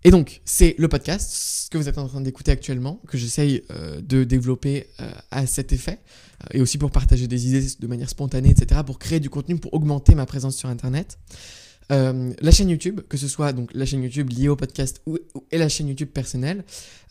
Et 0.06 0.12
donc, 0.12 0.42
c'est 0.46 0.76
le 0.78 0.88
podcast, 0.88 1.30
ce 1.66 1.70
que 1.70 1.78
vous 1.78 1.90
êtes 1.90 1.98
en 1.98 2.08
train 2.08 2.22
d'écouter 2.22 2.52
actuellement, 2.52 3.02
que 3.08 3.18
j'essaye 3.18 3.64
euh, 3.72 4.00
de 4.00 4.24
développer 4.24 4.88
euh, 5.02 5.12
à 5.30 5.46
cet 5.46 5.74
effet, 5.74 6.00
euh, 6.44 6.58
et 6.58 6.62
aussi 6.62 6.78
pour 6.78 6.90
partager 6.90 7.28
des 7.28 7.48
idées 7.48 7.68
de 7.78 7.88
manière 7.88 8.10
spontanée, 8.10 8.50
etc., 8.50 8.82
pour 8.86 8.98
créer 8.98 9.20
du 9.20 9.30
contenu, 9.30 9.58
pour 9.58 9.74
augmenter 9.74 10.16
ma 10.16 10.26
présence 10.26 10.56
sur 10.56 10.70
Internet. 10.70 11.20
La 11.90 12.52
chaîne 12.52 12.70
YouTube, 12.70 13.02
que 13.10 13.18
ce 13.18 13.28
soit 13.28 13.54
donc 13.54 13.72
la 13.74 13.86
chaîne 13.86 14.04
YouTube 14.04 14.30
liée 14.30 14.48
au 14.48 14.56
podcast 14.56 15.02
ou, 15.06 15.18
et 15.52 15.58
la 15.58 15.70
chaîne 15.70 15.88
YouTube 15.88 16.10
personnelle. 16.10 16.64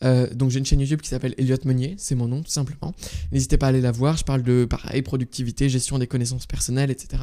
donc 0.03 0.51
j'ai 0.51 0.59
une 0.59 0.67
chaîne 0.67 0.81
YouTube 0.81 1.01
qui 1.01 1.09
s'appelle 1.09 1.35
Elliot 1.39 1.57
Meunier, 1.65 1.95
c'est 1.99 2.15
mon 2.15 2.29
nom 2.29 2.43
simplement. 2.47 2.95
N'hésitez 3.33 3.57
pas 3.57 3.67
à 3.67 3.69
aller 3.71 3.81
la 3.81 3.93
voir, 3.93 4.17
je 4.17 4.25
parle 4.25 4.43
de 4.43 4.65
pareil, 4.65 5.03
productivité, 5.03 5.69
gestion 5.69 5.99
des 5.99 6.07
connaissances 6.07 6.47
personnelles, 6.47 6.91
etc. 6.91 7.23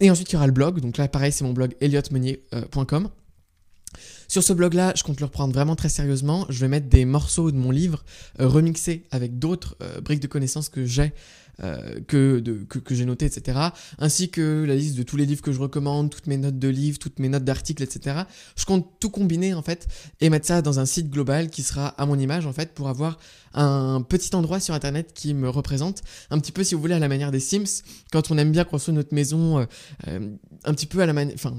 et 0.00 0.10
ensuite 0.10 0.30
il 0.30 0.34
y 0.34 0.36
aura 0.36 0.46
le 0.46 0.52
blog, 0.52 0.80
donc 0.80 0.98
là 0.98 1.08
pareil 1.08 1.32
c'est 1.32 1.44
mon 1.44 1.52
blog 1.52 1.74
elliotmeunier.com. 1.80 3.08
Sur 4.28 4.42
ce 4.42 4.52
blog-là, 4.52 4.92
je 4.96 5.02
compte 5.02 5.20
le 5.20 5.26
reprendre 5.26 5.54
vraiment 5.54 5.76
très 5.76 5.88
sérieusement. 5.88 6.46
Je 6.48 6.60
vais 6.60 6.68
mettre 6.68 6.88
des 6.88 7.04
morceaux 7.04 7.50
de 7.50 7.56
mon 7.56 7.70
livre 7.70 8.04
euh, 8.40 8.48
remixés 8.48 9.04
avec 9.10 9.38
d'autres 9.38 9.76
euh, 9.82 10.00
briques 10.00 10.20
de 10.20 10.26
connaissances 10.26 10.68
que 10.68 10.84
j'ai. 10.84 11.12
Euh, 11.64 12.00
que, 12.06 12.38
que, 12.66 12.94
j'ai 12.94 13.06
noté, 13.06 13.24
etc. 13.24 13.58
Ainsi 13.98 14.28
que 14.28 14.64
la 14.68 14.74
liste 14.74 14.98
de 14.98 15.02
tous 15.02 15.16
les 15.16 15.24
livres 15.24 15.40
que 15.40 15.52
je 15.52 15.58
recommande, 15.58 16.10
toutes 16.10 16.26
mes 16.26 16.36
notes 16.36 16.58
de 16.58 16.68
livres, 16.68 16.98
toutes 16.98 17.18
mes 17.18 17.30
notes 17.30 17.44
d'articles, 17.44 17.82
etc. 17.82 18.24
Je 18.56 18.66
compte 18.66 18.86
tout 19.00 19.08
combiner 19.08 19.54
en 19.54 19.62
fait 19.62 19.88
et 20.20 20.28
mettre 20.28 20.46
ça 20.46 20.60
dans 20.60 20.80
un 20.80 20.84
site 20.86 21.08
global 21.08 21.48
qui 21.48 21.62
sera 21.62 21.88
à 21.88 22.04
mon 22.04 22.18
image 22.18 22.44
en 22.44 22.52
fait 22.52 22.74
pour 22.74 22.88
avoir 22.88 23.18
un 23.54 24.02
petit 24.02 24.36
endroit 24.36 24.60
sur 24.60 24.74
internet 24.74 25.12
qui 25.14 25.32
me 25.32 25.48
représente 25.48 26.02
un 26.30 26.38
petit 26.38 26.52
peu 26.52 26.62
si 26.62 26.74
vous 26.74 26.80
voulez 26.82 26.94
à 26.94 26.98
la 26.98 27.08
manière 27.08 27.30
des 27.30 27.40
Sims 27.40 27.82
quand 28.12 28.30
on 28.30 28.36
aime 28.36 28.52
bien 28.52 28.64
construire 28.64 28.96
notre 28.96 29.14
maison 29.14 29.66
un 30.06 30.74
petit 30.74 30.84
peu 30.84 31.00
à 31.00 31.06
la 31.06 31.14
manière 31.14 31.34
enfin 31.34 31.56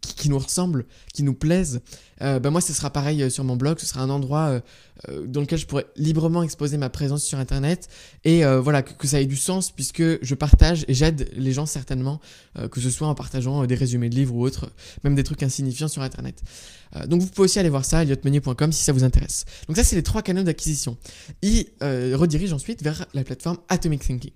qui 0.00 0.30
nous 0.30 0.38
ressemble, 0.38 0.86
qui 1.12 1.22
nous 1.22 1.34
plaise, 1.34 1.80
euh, 2.22 2.40
bah 2.40 2.50
moi 2.50 2.60
ce 2.60 2.72
sera 2.72 2.90
pareil 2.90 3.22
euh, 3.22 3.30
sur 3.30 3.44
mon 3.44 3.56
blog, 3.56 3.78
ce 3.78 3.86
sera 3.86 4.00
un 4.00 4.08
endroit 4.08 4.60
euh, 5.08 5.26
dans 5.26 5.42
lequel 5.42 5.58
je 5.58 5.66
pourrais 5.66 5.86
librement 5.96 6.42
exposer 6.42 6.78
ma 6.78 6.88
présence 6.88 7.22
sur 7.22 7.38
internet 7.38 7.88
et 8.24 8.44
voilà 8.44 8.82
que, 8.82 9.06
ça 9.06 9.20
ait 9.20 9.26
du 9.26 9.36
sens 9.36 9.70
puisque 9.70 10.02
je 10.24 10.34
partage 10.34 10.84
et 10.88 10.94
j'aide 10.94 11.30
les 11.36 11.52
gens 11.52 11.66
certainement, 11.66 12.20
que 12.70 12.80
ce 12.80 12.88
soit 12.88 13.06
en 13.06 13.14
partageant 13.14 13.66
des 13.66 13.74
résumés 13.74 14.08
de 14.08 14.14
livres 14.14 14.34
ou 14.34 14.42
autres, 14.42 14.70
même 15.04 15.14
des 15.14 15.22
trucs 15.22 15.42
insignifiants 15.42 15.88
sur 15.88 16.00
internet. 16.00 16.42
donc 17.06 17.20
vous 17.20 17.28
pouvez 17.28 17.44
aussi 17.44 17.58
aller 17.58 17.68
voir 17.68 17.84
ça, 17.84 18.02
eliotmeunier.com 18.02 18.72
si 18.72 18.82
ça 18.82 18.92
vous 18.92 19.04
intéresse. 19.04 19.44
Donc 19.68 19.76
ça 19.76 19.84
c'est 19.84 19.96
les 19.96 20.02
trois 20.02 20.22
canaux 20.22 20.42
d'acquisition. 20.42 20.96
Il 21.42 21.66
redirige 21.82 22.54
ensuite 22.54 22.82
vers 22.82 23.06
la 23.12 23.22
plateforme 23.22 23.58
Atomic 23.68 24.02
Thinking. 24.02 24.32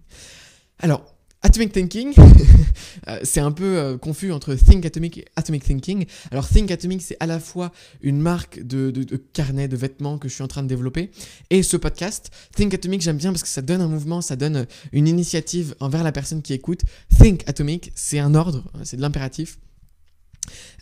Alors, 0.78 1.04
Atomic 1.42 1.72
Thinking, 1.72 2.14
euh, 3.08 3.20
c'est 3.22 3.40
un 3.40 3.50
peu 3.50 3.78
euh, 3.78 3.96
confus 3.96 4.30
entre 4.30 4.54
Think 4.54 4.84
Atomic 4.84 5.18
et 5.18 5.24
Atomic 5.36 5.64
Thinking. 5.64 6.04
Alors 6.30 6.46
Think 6.46 6.70
Atomic, 6.70 7.00
c'est 7.00 7.16
à 7.18 7.26
la 7.26 7.40
fois 7.40 7.72
une 8.02 8.20
marque 8.20 8.62
de, 8.62 8.90
de, 8.90 9.16
carnet, 9.16 9.66
de 9.66 9.76
vêtements 9.76 10.18
que 10.18 10.28
je 10.28 10.34
suis 10.34 10.42
en 10.42 10.48
train 10.48 10.62
de 10.62 10.68
développer, 10.68 11.10
et 11.48 11.62
ce 11.62 11.78
podcast. 11.78 12.30
Think 12.54 12.74
Atomic, 12.74 13.00
j'aime 13.00 13.16
bien 13.16 13.32
parce 13.32 13.42
que 13.42 13.48
ça 13.48 13.62
donne 13.62 13.80
un 13.80 13.88
mouvement, 13.88 14.20
ça 14.20 14.36
donne 14.36 14.66
une 14.92 15.08
initiative 15.08 15.74
envers 15.80 16.04
la 16.04 16.12
personne 16.12 16.42
qui 16.42 16.52
écoute. 16.52 16.82
Think 17.18 17.48
Atomic, 17.48 17.90
c'est 17.94 18.18
un 18.18 18.34
ordre, 18.34 18.62
hein, 18.74 18.80
c'est 18.84 18.98
de 18.98 19.02
l'impératif. 19.02 19.58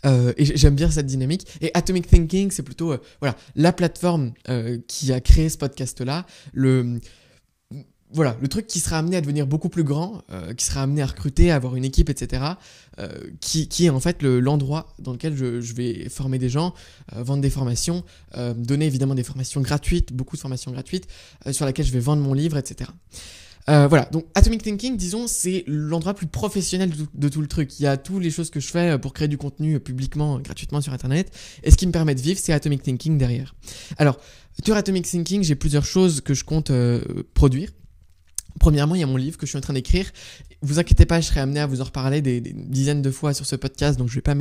Euh, 0.05 0.33
et 0.35 0.57
j'aime 0.57 0.75
bien 0.75 0.91
cette 0.91 1.05
dynamique. 1.05 1.47
Et 1.61 1.71
Atomic 1.73 2.07
Thinking, 2.07 2.51
c'est 2.51 2.63
plutôt 2.63 2.97
voilà 3.21 3.37
la 3.55 3.71
plateforme 3.71 4.33
qui 4.87 5.13
a 5.13 5.21
créé 5.21 5.47
ce 5.47 5.57
podcast-là, 5.57 6.25
voilà, 8.11 8.35
le 8.41 8.47
truc 8.47 8.65
qui 8.65 8.79
sera 8.79 8.97
amené 8.97 9.17
à 9.17 9.21
devenir 9.21 9.45
beaucoup 9.45 9.69
plus 9.69 9.83
grand, 9.83 10.23
euh, 10.31 10.53
qui 10.53 10.65
sera 10.65 10.81
amené 10.81 11.01
à 11.01 11.05
recruter, 11.05 11.51
à 11.51 11.55
avoir 11.55 11.75
une 11.75 11.85
équipe, 11.85 12.09
etc., 12.09 12.43
euh, 12.97 13.07
qui, 13.39 13.67
qui, 13.67 13.85
est 13.85 13.89
en 13.89 13.99
fait 13.99 14.23
l'endroit 14.23 14.93
dans 14.97 15.11
lequel 15.11 15.35
je, 15.35 15.61
je, 15.61 15.73
vais 15.75 16.09
former 16.09 16.39
des 16.39 16.49
gens, 16.49 16.73
euh, 17.15 17.21
vendre 17.21 17.41
des 17.41 17.51
formations, 17.51 18.03
donner 18.55 18.85
évidemment 18.87 19.15
des 19.15 19.23
formations 19.23 19.61
gratuites, 19.61 20.11
beaucoup 20.11 20.35
de 20.35 20.41
formations 20.41 20.71
gratuites, 20.71 21.07
sur 21.51 21.65
laquelle 21.65 21.85
je 21.85 21.91
vais 21.91 21.99
vendre 21.99 22.23
mon 22.23 22.33
livre, 22.33 22.57
etc. 22.57 22.89
Euh, 23.69 23.87
voilà, 23.87 24.05
donc 24.05 24.25
Atomic 24.33 24.63
Thinking, 24.63 24.97
disons, 24.97 25.27
c'est 25.27 25.63
l'endroit 25.67 26.15
plus 26.15 26.25
professionnel 26.25 26.91
de 27.13 27.29
tout, 27.29 27.41
le 27.41 27.47
truc. 27.47 27.79
Il 27.79 27.83
y 27.83 27.87
a 27.87 27.97
toutes 27.97 28.23
les 28.23 28.31
choses 28.31 28.49
que 28.49 28.59
je 28.59 28.67
fais 28.67 28.97
pour 28.97 29.13
créer 29.13 29.27
du 29.27 29.37
contenu 29.37 29.79
publiquement, 29.79 30.39
gratuitement 30.39 30.81
sur 30.81 30.93
Internet. 30.93 31.31
Et 31.63 31.69
ce 31.69 31.77
qui 31.77 31.85
me 31.85 31.91
permet 31.91 32.15
de 32.15 32.21
vivre, 32.21 32.39
c'est 32.41 32.53
Atomic 32.53 32.81
Thinking 32.81 33.19
derrière. 33.19 33.53
Alors, 33.97 34.17
sur 34.65 34.75
Atomic 34.75 35.05
Thinking, 35.05 35.43
j'ai 35.43 35.55
plusieurs 35.55 35.85
choses 35.85 36.21
que 36.21 36.33
je 36.33 36.43
compte 36.43 36.71
produire. 37.35 37.69
Premièrement, 38.59 38.95
il 38.95 39.01
y 39.01 39.03
a 39.03 39.07
mon 39.07 39.17
livre 39.17 39.37
que 39.37 39.45
je 39.45 39.51
suis 39.51 39.57
en 39.57 39.61
train 39.61 39.73
d'écrire. 39.73 40.11
Vous 40.61 40.79
inquiétez 40.79 41.05
pas, 41.05 41.21
je 41.21 41.27
serai 41.27 41.39
amené 41.39 41.59
à 41.59 41.65
vous 41.65 41.81
en 41.81 41.85
reparler 41.85 42.21
des, 42.21 42.41
dizaines 42.41 43.01
de 43.01 43.11
fois 43.11 43.33
sur 43.33 43.45
ce 43.45 43.55
podcast, 43.55 43.97
donc 43.97 44.09
je 44.09 44.15
vais 44.15 44.21
pas 44.21 44.35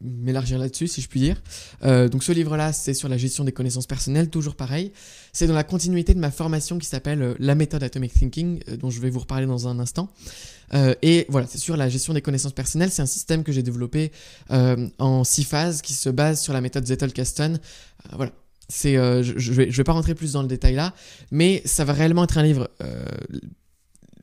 m'élargir 0.00 0.58
là-dessus, 0.58 0.88
si 0.88 1.00
je 1.00 1.08
puis 1.08 1.20
dire. 1.20 1.40
Euh, 1.84 2.08
donc 2.08 2.24
ce 2.24 2.32
livre-là, 2.32 2.72
c'est 2.72 2.94
sur 2.94 3.08
la 3.08 3.16
gestion 3.16 3.44
des 3.44 3.52
connaissances 3.52 3.86
personnelles, 3.86 4.30
toujours 4.30 4.56
pareil. 4.56 4.92
C'est 5.32 5.46
dans 5.46 5.54
la 5.54 5.64
continuité 5.64 6.14
de 6.14 6.18
ma 6.18 6.30
formation 6.30 6.78
qui 6.78 6.86
s'appelle 6.86 7.22
euh, 7.22 7.34
La 7.38 7.54
méthode 7.54 7.82
Atomic 7.82 8.12
Thinking, 8.12 8.60
euh, 8.68 8.76
dont 8.76 8.90
je 8.90 9.00
vais 9.00 9.10
vous 9.10 9.20
reparler 9.20 9.46
dans 9.46 9.68
un 9.68 9.78
instant. 9.78 10.08
et 11.02 11.26
voilà, 11.28 11.46
c'est 11.48 11.58
sur 11.58 11.76
la 11.76 11.88
gestion 11.88 12.14
des 12.14 12.22
connaissances 12.22 12.52
personnelles. 12.52 12.90
C'est 12.90 13.02
un 13.02 13.06
système 13.06 13.42
que 13.42 13.52
j'ai 13.52 13.62
développé 13.62 14.12
en 14.50 15.24
six 15.24 15.44
phases 15.44 15.82
qui 15.82 15.94
se 15.94 16.08
base 16.08 16.40
sur 16.40 16.52
la 16.52 16.60
méthode 16.60 16.86
Zettelkasten. 16.86 17.58
voilà. 18.12 18.32
C'est, 18.70 18.94
je, 18.94 19.34
je, 19.36 19.52
vais, 19.52 19.70
je 19.70 19.76
vais 19.76 19.84
pas 19.84 19.92
rentrer 19.92 20.14
plus 20.14 20.32
dans 20.32 20.42
le 20.42 20.48
détail 20.48 20.74
là, 20.74 20.94
mais 21.30 21.60
ça 21.64 21.84
va 21.84 21.92
réellement 21.92 22.24
être 22.24 22.38
un 22.38 22.42
livre 22.42 22.70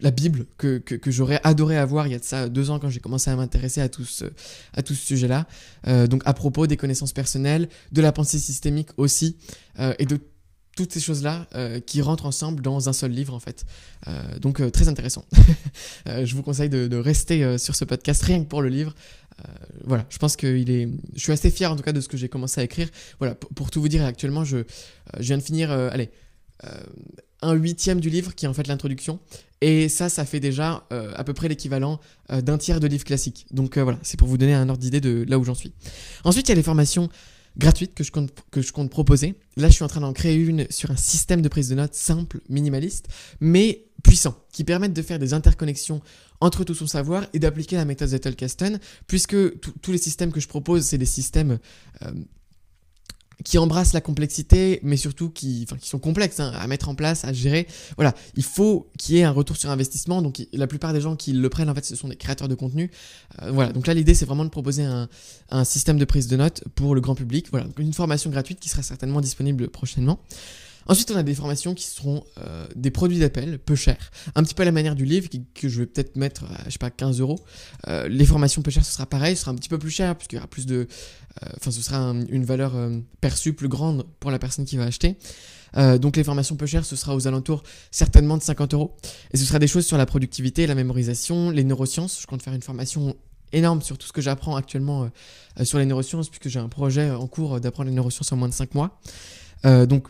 la 0.01 0.11
Bible 0.11 0.45
que, 0.57 0.77
que, 0.77 1.11
j'aurais 1.11 1.39
adoré 1.43 1.77
avoir 1.77 2.07
il 2.07 2.13
y 2.13 2.35
a 2.35 2.49
deux 2.49 2.69
ans 2.69 2.79
quand 2.79 2.89
j'ai 2.89 2.99
commencé 2.99 3.29
à 3.29 3.35
m'intéresser 3.35 3.81
à 3.81 3.89
tout 3.89 4.05
ce, 4.05 4.25
à 4.73 4.83
tout 4.83 4.93
ce 4.93 5.05
sujet-là. 5.05 5.47
Euh, 5.87 6.07
donc 6.07 6.21
à 6.25 6.33
propos 6.33 6.67
des 6.67 6.77
connaissances 6.77 7.13
personnelles, 7.13 7.69
de 7.91 8.01
la 8.01 8.11
pensée 8.11 8.39
systémique 8.39 8.89
aussi, 8.97 9.37
euh, 9.79 9.93
et 9.99 10.05
de 10.05 10.19
toutes 10.75 10.93
ces 10.93 10.99
choses-là 10.99 11.47
euh, 11.55 11.79
qui 11.79 12.03
rentrent 12.03 12.27
ensemble 12.27 12.61
dans 12.61 12.87
un 12.87 12.93
seul 12.93 13.09
livre 13.09 13.33
en 13.33 13.39
fait. 13.39 13.65
donc 14.39 14.71
très 14.71 14.87
intéressant. 14.87 15.25
je 16.05 16.35
vous 16.35 16.43
conseille 16.43 16.69
de 16.69 16.97
rester 16.97 17.57
sur 17.57 17.75
ce 17.75 17.83
podcast 17.83 18.21
rien 18.23 18.43
que 18.43 18.47
pour 18.47 18.61
le 18.61 18.69
livre. 18.69 18.93
Voilà, 19.85 20.05
je 20.09 20.17
pense 20.17 20.35
que 20.35 20.47
il 20.47 20.69
est. 20.69 20.89
Je 21.15 21.21
suis 21.21 21.31
assez 21.31 21.51
fier 21.51 21.71
en 21.71 21.75
tout 21.75 21.83
cas 21.83 21.93
de 21.93 22.01
ce 22.01 22.07
que 22.07 22.17
j'ai 22.17 22.29
commencé 22.29 22.59
à 22.61 22.63
écrire. 22.63 22.89
Voilà, 23.19 23.35
pour, 23.35 23.71
tout 23.71 23.81
vous 23.81 23.87
dire, 23.87 24.03
actuellement, 24.03 24.43
je, 24.43 24.59
je 25.19 25.23
viens 25.23 25.37
de 25.37 25.43
finir. 25.43 25.71
allez 25.71 26.09
un 27.41 27.53
huitième 27.53 27.99
du 27.99 28.09
livre 28.09 28.33
qui 28.33 28.45
est 28.45 28.47
en 28.47 28.53
fait 28.53 28.67
l'introduction. 28.67 29.19
Et 29.61 29.89
ça, 29.89 30.09
ça 30.09 30.25
fait 30.25 30.39
déjà 30.39 30.85
euh, 30.91 31.11
à 31.15 31.23
peu 31.23 31.33
près 31.33 31.47
l'équivalent 31.47 31.99
euh, 32.31 32.41
d'un 32.41 32.57
tiers 32.57 32.79
de 32.79 32.87
livre 32.87 33.03
classique. 33.03 33.45
Donc 33.51 33.77
euh, 33.77 33.83
voilà, 33.83 33.99
c'est 34.03 34.17
pour 34.17 34.27
vous 34.27 34.37
donner 34.37 34.53
un 34.53 34.69
ordre 34.69 34.81
d'idée 34.81 35.01
de 35.01 35.25
là 35.27 35.39
où 35.39 35.43
j'en 35.43 35.55
suis. 35.55 35.73
Ensuite, 36.23 36.47
il 36.47 36.51
y 36.51 36.53
a 36.53 36.55
les 36.55 36.63
formations 36.63 37.09
gratuites 37.57 37.95
que 37.95 38.03
je 38.03 38.11
compte, 38.11 38.31
que 38.51 38.61
je 38.61 38.71
compte 38.71 38.89
proposer. 38.89 39.35
Là, 39.55 39.67
je 39.69 39.73
suis 39.73 39.83
en 39.83 39.87
train 39.87 40.01
d'en 40.01 40.13
créer 40.13 40.35
une 40.35 40.67
sur 40.69 40.91
un 40.91 40.95
système 40.95 41.41
de 41.41 41.49
prise 41.49 41.69
de 41.69 41.75
notes 41.75 41.95
simple, 41.95 42.39
minimaliste, 42.49 43.07
mais 43.39 43.86
puissant, 44.07 44.35
qui 44.51 44.63
permettent 44.63 44.93
de 44.93 45.01
faire 45.01 45.19
des 45.19 45.33
interconnexions 45.33 46.01
entre 46.39 46.63
tout 46.63 46.75
son 46.75 46.87
savoir 46.87 47.25
et 47.33 47.39
d'appliquer 47.39 47.75
la 47.75 47.85
méthode 47.85 48.09
Zettelkasten, 48.09 48.79
puisque 49.07 49.35
tous 49.59 49.91
les 49.91 49.97
systèmes 49.97 50.31
que 50.31 50.39
je 50.39 50.47
propose, 50.47 50.83
c'est 50.83 50.97
des 50.97 51.05
systèmes 51.05 51.59
qui 53.43 53.57
embrassent 53.57 53.93
la 53.93 54.01
complexité, 54.01 54.79
mais 54.83 54.97
surtout 54.97 55.29
qui, 55.29 55.67
sont 55.81 55.99
complexes 55.99 56.39
hein, 56.39 56.51
à 56.55 56.67
mettre 56.67 56.89
en 56.89 56.95
place, 56.95 57.23
à 57.23 57.33
gérer. 57.33 57.67
Voilà, 57.95 58.13
il 58.35 58.43
faut 58.43 58.89
qu'il 58.97 59.15
y 59.15 59.19
ait 59.19 59.23
un 59.23 59.31
retour 59.31 59.57
sur 59.57 59.69
investissement. 59.69 60.21
Donc 60.21 60.41
la 60.51 60.67
plupart 60.67 60.93
des 60.93 61.01
gens 61.01 61.15
qui 61.15 61.33
le 61.33 61.49
prennent, 61.49 61.69
en 61.69 61.75
fait, 61.75 61.85
ce 61.85 61.95
sont 61.95 62.07
des 62.07 62.15
créateurs 62.15 62.47
de 62.47 62.55
contenu. 62.55 62.91
Euh, 63.41 63.51
voilà, 63.51 63.71
donc 63.71 63.87
là 63.87 63.93
l'idée 63.93 64.13
c'est 64.13 64.25
vraiment 64.25 64.45
de 64.45 64.49
proposer 64.49 64.83
un, 64.83 65.07
système 65.63 65.97
de 65.97 66.05
prise 66.05 66.27
de 66.27 66.35
notes 66.35 66.63
pour 66.75 66.95
le 66.95 67.01
grand 67.01 67.15
public. 67.15 67.47
Voilà, 67.51 67.67
une 67.77 67.93
formation 67.93 68.29
gratuite 68.29 68.59
qui 68.59 68.69
sera 68.69 68.81
certainement 68.81 69.21
disponible 69.21 69.69
prochainement. 69.69 70.19
Ensuite, 70.87 71.11
on 71.11 71.15
a 71.15 71.23
des 71.23 71.35
formations 71.35 71.73
qui 71.73 71.85
seront 71.85 72.23
euh, 72.39 72.65
des 72.75 72.91
produits 72.91 73.19
d'appel 73.19 73.59
peu 73.59 73.75
chers. 73.75 74.11
Un 74.35 74.43
petit 74.43 74.53
peu 74.53 74.61
à 74.61 74.65
la 74.65 74.71
manière 74.71 74.95
du 74.95 75.05
livre 75.05 75.29
que 75.53 75.67
je 75.67 75.79
vais 75.81 75.85
peut-être 75.85 76.15
mettre 76.15 76.45
à, 76.45 76.63
je 76.65 76.71
sais 76.71 76.77
pas, 76.77 76.89
15 76.89 77.19
euros. 77.19 77.39
Euh, 77.87 78.07
les 78.07 78.25
formations 78.25 78.61
peu 78.61 78.71
chères, 78.71 78.85
ce 78.85 78.93
sera 78.93 79.05
pareil, 79.05 79.35
ce 79.35 79.41
sera 79.41 79.51
un 79.51 79.55
petit 79.55 79.69
peu 79.69 79.77
plus 79.77 79.91
cher 79.91 80.15
puisqu'il 80.15 80.35
y 80.35 80.39
aura 80.39 80.47
plus 80.47 80.65
de... 80.65 80.87
Euh, 81.43 81.49
enfin, 81.57 81.71
ce 81.71 81.81
sera 81.81 81.97
une 82.29 82.45
valeur 82.45 82.73
perçue 83.21 83.53
plus 83.53 83.67
grande 83.67 84.05
pour 84.19 84.31
la 84.31 84.39
personne 84.39 84.65
qui 84.65 84.77
va 84.77 84.85
acheter. 84.85 85.17
donc 85.99 86.15
les 86.15 86.23
formations 86.23 86.55
peu 86.55 86.65
chères, 86.65 86.85
ce 86.85 86.95
sera 86.95 87.15
aux 87.15 87.27
alentours 87.27 87.63
certainement 87.91 88.37
de 88.37 88.43
50 88.43 88.73
euros. 88.73 88.95
Et 89.31 89.37
ce 89.37 89.45
sera 89.45 89.59
des 89.59 89.67
choses 89.67 89.85
sur 89.85 89.97
la 89.97 90.05
productivité, 90.05 90.65
la 90.67 90.75
mémorisation, 90.75 91.51
les 91.51 91.63
neurosciences. 91.63 92.19
Je 92.21 92.27
compte 92.27 92.41
faire 92.41 92.53
une 92.53 92.61
formation 92.61 93.15
énorme 93.53 93.81
sur 93.81 93.97
tout 93.97 94.07
ce 94.07 94.13
que 94.13 94.21
j'apprends 94.21 94.55
actuellement 94.55 95.09
sur 95.63 95.77
les 95.77 95.85
neurosciences, 95.85 96.29
puisque 96.29 96.49
j'ai 96.49 96.59
un 96.59 96.69
projet 96.69 97.11
en 97.11 97.27
cours 97.27 97.59
d'apprendre 97.59 97.89
les 97.89 97.95
neurosciences 97.95 98.31
en 98.31 98.37
moins 98.37 98.49
de 98.49 98.53
5 98.53 98.73
mois. 98.73 98.99
donc 99.63 100.07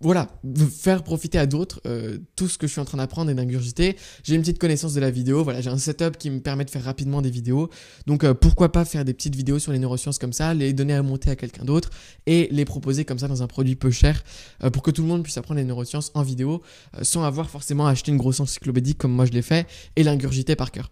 voilà, 0.00 0.28
faire 0.70 1.02
profiter 1.02 1.38
à 1.38 1.46
d'autres 1.46 1.80
euh, 1.86 2.18
tout 2.36 2.48
ce 2.48 2.58
que 2.58 2.66
je 2.66 2.72
suis 2.72 2.80
en 2.80 2.84
train 2.84 2.98
d'apprendre 2.98 3.30
et 3.30 3.34
d'ingurgiter. 3.34 3.96
J'ai 4.24 4.34
une 4.34 4.42
petite 4.42 4.58
connaissance 4.58 4.94
de 4.94 5.00
la 5.00 5.10
vidéo, 5.10 5.44
voilà, 5.44 5.60
j'ai 5.60 5.70
un 5.70 5.78
setup 5.78 6.16
qui 6.18 6.30
me 6.30 6.40
permet 6.40 6.64
de 6.64 6.70
faire 6.70 6.84
rapidement 6.84 7.22
des 7.22 7.30
vidéos. 7.30 7.70
Donc 8.06 8.24
euh, 8.24 8.34
pourquoi 8.34 8.72
pas 8.72 8.84
faire 8.84 9.04
des 9.04 9.14
petites 9.14 9.36
vidéos 9.36 9.58
sur 9.58 9.72
les 9.72 9.78
neurosciences 9.78 10.18
comme 10.18 10.32
ça, 10.32 10.54
les 10.54 10.72
donner 10.72 10.94
à 10.94 11.02
monter 11.02 11.30
à 11.30 11.36
quelqu'un 11.36 11.64
d'autre 11.64 11.90
et 12.26 12.48
les 12.50 12.64
proposer 12.64 13.04
comme 13.04 13.18
ça 13.18 13.28
dans 13.28 13.42
un 13.42 13.46
produit 13.46 13.76
peu 13.76 13.90
cher 13.90 14.22
euh, 14.64 14.70
pour 14.70 14.82
que 14.82 14.90
tout 14.90 15.02
le 15.02 15.08
monde 15.08 15.22
puisse 15.22 15.36
apprendre 15.38 15.60
les 15.60 15.66
neurosciences 15.66 16.10
en 16.14 16.22
vidéo 16.22 16.62
sans 17.02 17.24
avoir 17.24 17.50
forcément 17.50 17.86
acheté 17.86 18.12
une 18.12 18.18
grosse 18.18 18.40
encyclopédie 18.40 18.94
comme 18.94 19.12
moi 19.12 19.26
je 19.26 19.32
l'ai 19.32 19.42
fait 19.42 19.66
et 19.96 20.02
l'ingurgiter 20.02 20.56
par 20.56 20.70
cœur. 20.70 20.90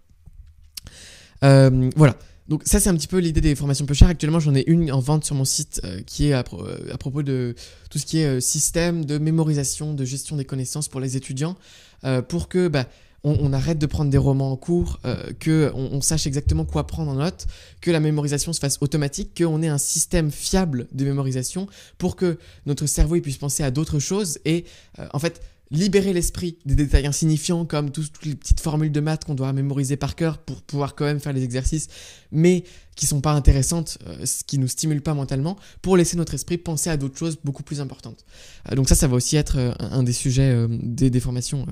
voilà. 1.42 2.16
Donc 2.50 2.62
ça 2.66 2.80
c'est 2.80 2.90
un 2.90 2.96
petit 2.96 3.06
peu 3.06 3.18
l'idée 3.18 3.40
des 3.40 3.54
formations 3.54 3.86
peu 3.86 3.94
chères. 3.94 4.08
Actuellement 4.08 4.40
j'en 4.40 4.56
ai 4.56 4.64
une 4.66 4.90
en 4.90 4.98
vente 4.98 5.24
sur 5.24 5.36
mon 5.36 5.44
site 5.44 5.80
euh, 5.84 6.00
qui 6.04 6.26
est 6.26 6.32
à, 6.32 6.40
à, 6.40 6.98
propos 6.98 7.22
de 7.22 7.54
tout 7.90 7.98
ce 7.98 8.04
qui 8.04 8.18
est 8.18 8.26
euh, 8.26 8.40
système 8.40 9.04
de 9.04 9.18
mémorisation, 9.18 9.94
de 9.94 10.04
gestion 10.04 10.36
des 10.36 10.44
connaissances 10.44 10.88
pour 10.88 10.98
les 10.98 11.16
étudiants, 11.16 11.56
euh, 12.02 12.22
pour 12.22 12.48
que 12.48 12.66
bah, 12.66 12.86
on, 13.22 13.52
arrête 13.52 13.78
de 13.78 13.86
prendre 13.86 14.10
des 14.10 14.18
romans 14.18 14.50
en 14.50 14.56
cours, 14.56 14.98
que 15.40 15.70
on, 15.74 16.00
sache 16.00 16.26
exactement 16.26 16.64
quoi 16.64 16.86
prendre 16.86 17.10
en 17.10 17.16
note, 17.16 17.46
que 17.82 17.90
la 17.90 18.00
mémorisation 18.00 18.54
se 18.54 18.60
fasse 18.60 18.78
automatique, 18.80 19.36
qu'on 19.36 19.60
ait 19.60 19.68
un 19.68 19.76
système 19.76 20.30
fiable 20.30 20.88
de 20.92 21.04
mémorisation 21.04 21.66
pour 21.98 22.16
que 22.16 22.38
notre 22.64 22.86
cerveau 22.86 23.20
puisse 23.20 23.36
penser 23.36 23.62
à 23.62 23.70
d'autres 23.70 23.98
choses 23.98 24.38
et 24.46 24.64
en 25.12 25.18
fait 25.18 25.42
libérer 25.70 26.12
l'esprit 26.12 26.58
des 26.64 26.74
détails 26.74 27.06
insignifiants 27.06 27.64
comme 27.64 27.90
toutes 27.90 28.24
les 28.24 28.34
petites 28.34 28.60
formules 28.60 28.90
de 28.90 29.00
maths 29.00 29.24
qu'on 29.24 29.34
doit 29.34 29.52
mémoriser 29.52 29.96
par 29.96 30.16
cœur 30.16 30.38
pour 30.38 30.62
pouvoir 30.62 30.96
quand 30.96 31.04
même 31.04 31.20
faire 31.20 31.32
les 31.32 31.44
exercices, 31.44 31.88
mais 32.32 32.64
qui 32.96 33.06
sont 33.06 33.20
pas 33.20 33.32
intéressantes, 33.32 33.98
euh, 34.06 34.24
qui 34.46 34.58
nous 34.58 34.66
stimule 34.66 35.00
pas 35.00 35.14
mentalement, 35.14 35.56
pour 35.80 35.96
laisser 35.96 36.16
notre 36.16 36.34
esprit 36.34 36.58
penser 36.58 36.90
à 36.90 36.96
d'autres 36.96 37.16
choses 37.16 37.38
beaucoup 37.44 37.62
plus 37.62 37.80
importantes. 37.80 38.24
Euh, 38.70 38.74
donc 38.74 38.88
ça, 38.88 38.94
ça 38.96 39.06
va 39.06 39.14
aussi 39.14 39.36
être 39.36 39.58
euh, 39.58 39.72
un, 39.78 40.02
des 40.02 40.12
sujets 40.12 40.66
des, 40.68 41.08
des, 41.08 41.20
formations 41.20 41.66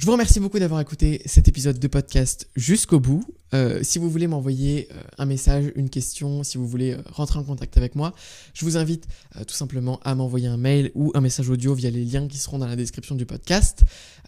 Je 0.00 0.06
vous 0.06 0.12
remercie 0.12 0.40
beaucoup 0.40 0.58
d'avoir 0.58 0.80
écouté 0.80 1.20
cet 1.26 1.46
épisode 1.46 1.78
de 1.78 1.86
podcast 1.86 2.48
jusqu'au 2.56 3.00
bout. 3.00 3.22
Euh, 3.52 3.80
si 3.82 3.98
vous 3.98 4.08
voulez 4.08 4.28
m'envoyer 4.28 4.88
euh, 4.92 5.02
un 5.18 5.26
message, 5.26 5.72
une 5.74 5.90
question, 5.90 6.42
si 6.42 6.56
vous 6.56 6.66
voulez 6.66 6.92
euh, 6.92 7.02
rentrer 7.10 7.38
en 7.38 7.44
contact 7.44 7.76
avec 7.76 7.96
moi, 7.96 8.14
je 8.54 8.64
vous 8.64 8.78
invite 8.78 9.06
tout 9.46 9.54
simplement 9.54 10.00
à 10.02 10.14
m'envoyer 10.14 10.46
un 10.46 10.56
mail 10.56 10.90
ou 10.94 11.12
un 11.14 11.20
message 11.20 11.50
audio 11.50 11.74
via 11.74 11.90
les 11.90 12.04
liens 12.04 12.28
qui 12.28 12.38
seront 12.38 12.58
dans 12.58 12.66
la 12.66 12.76
description 12.76 13.14
du 13.14 13.26
podcast. 13.26 13.82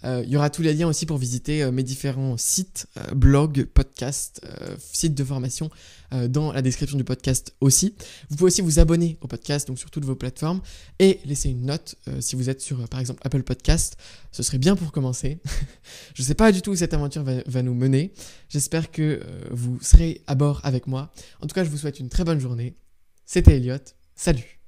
Il 0.05 0.29
y 0.29 0.37
aura 0.37 0.51
tous 0.51 0.63
les 0.63 0.75
liens 0.75 0.89
aussi 0.89 1.07
pour 1.07 1.17
visiter 1.17 1.71
mes 1.71 1.85
différents 1.85 2.37
sites, 2.37 2.89
blogs, 3.15 3.67
podcasts, 3.67 4.41
sites 4.79 5.15
de 5.15 5.23
formation 5.23 5.71
dans 6.29 6.53
la 6.53 6.61
description 6.61 6.99
du 6.99 7.05
podcast 7.05 7.55
aussi. 7.61 7.95
Vous 8.29 8.37
pouvez 8.37 8.49
aussi 8.49 8.63
vous 8.63 8.81
abonner 8.81 9.17
au 9.21 9.29
podcast, 9.29 9.69
donc 9.69 9.79
sur 9.79 9.91
toutes 9.91 10.05
vos 10.05 10.17
plateformes, 10.17 10.61
et 10.99 11.21
laisser 11.25 11.51
une 11.51 11.67
note 11.67 11.95
si 12.19 12.35
vous 12.35 12.51
êtes 12.51 12.61
sur 12.61 12.89
par 12.89 12.99
exemple 12.99 13.21
Apple 13.25 13.45
Podcast. 13.45 13.97
Ce 14.33 14.43
serait 14.43 14.59
bien 14.59 14.75
pour 14.75 14.91
commencer. 14.91 15.39
je 16.15 16.23
ne 16.23 16.27
sais 16.27 16.35
pas 16.35 16.53
du 16.53 16.63
tout 16.63 16.71
où 16.71 16.77
cette 16.77 16.95
aventure 16.95 17.23
va, 17.25 17.63
nous 17.63 17.75
mener. 17.75 18.13
J'espère 18.49 18.91
que 18.91 19.03
euh, 19.03 19.45
vous 19.51 19.79
serez 19.81 20.23
à 20.27 20.35
bord 20.35 20.61
avec 20.65 20.87
moi. 20.87 21.13
En 21.41 21.47
tout 21.47 21.55
cas, 21.55 21.65
je 21.65 21.71
vous 21.71 21.79
souhaite 21.79 22.01
une 22.01 22.09
très 22.09 22.25
bonne 22.25 22.41
journée. 22.41 22.77
C'était 23.25 23.57
Elliot. 23.57 23.77
Salut 24.15 24.62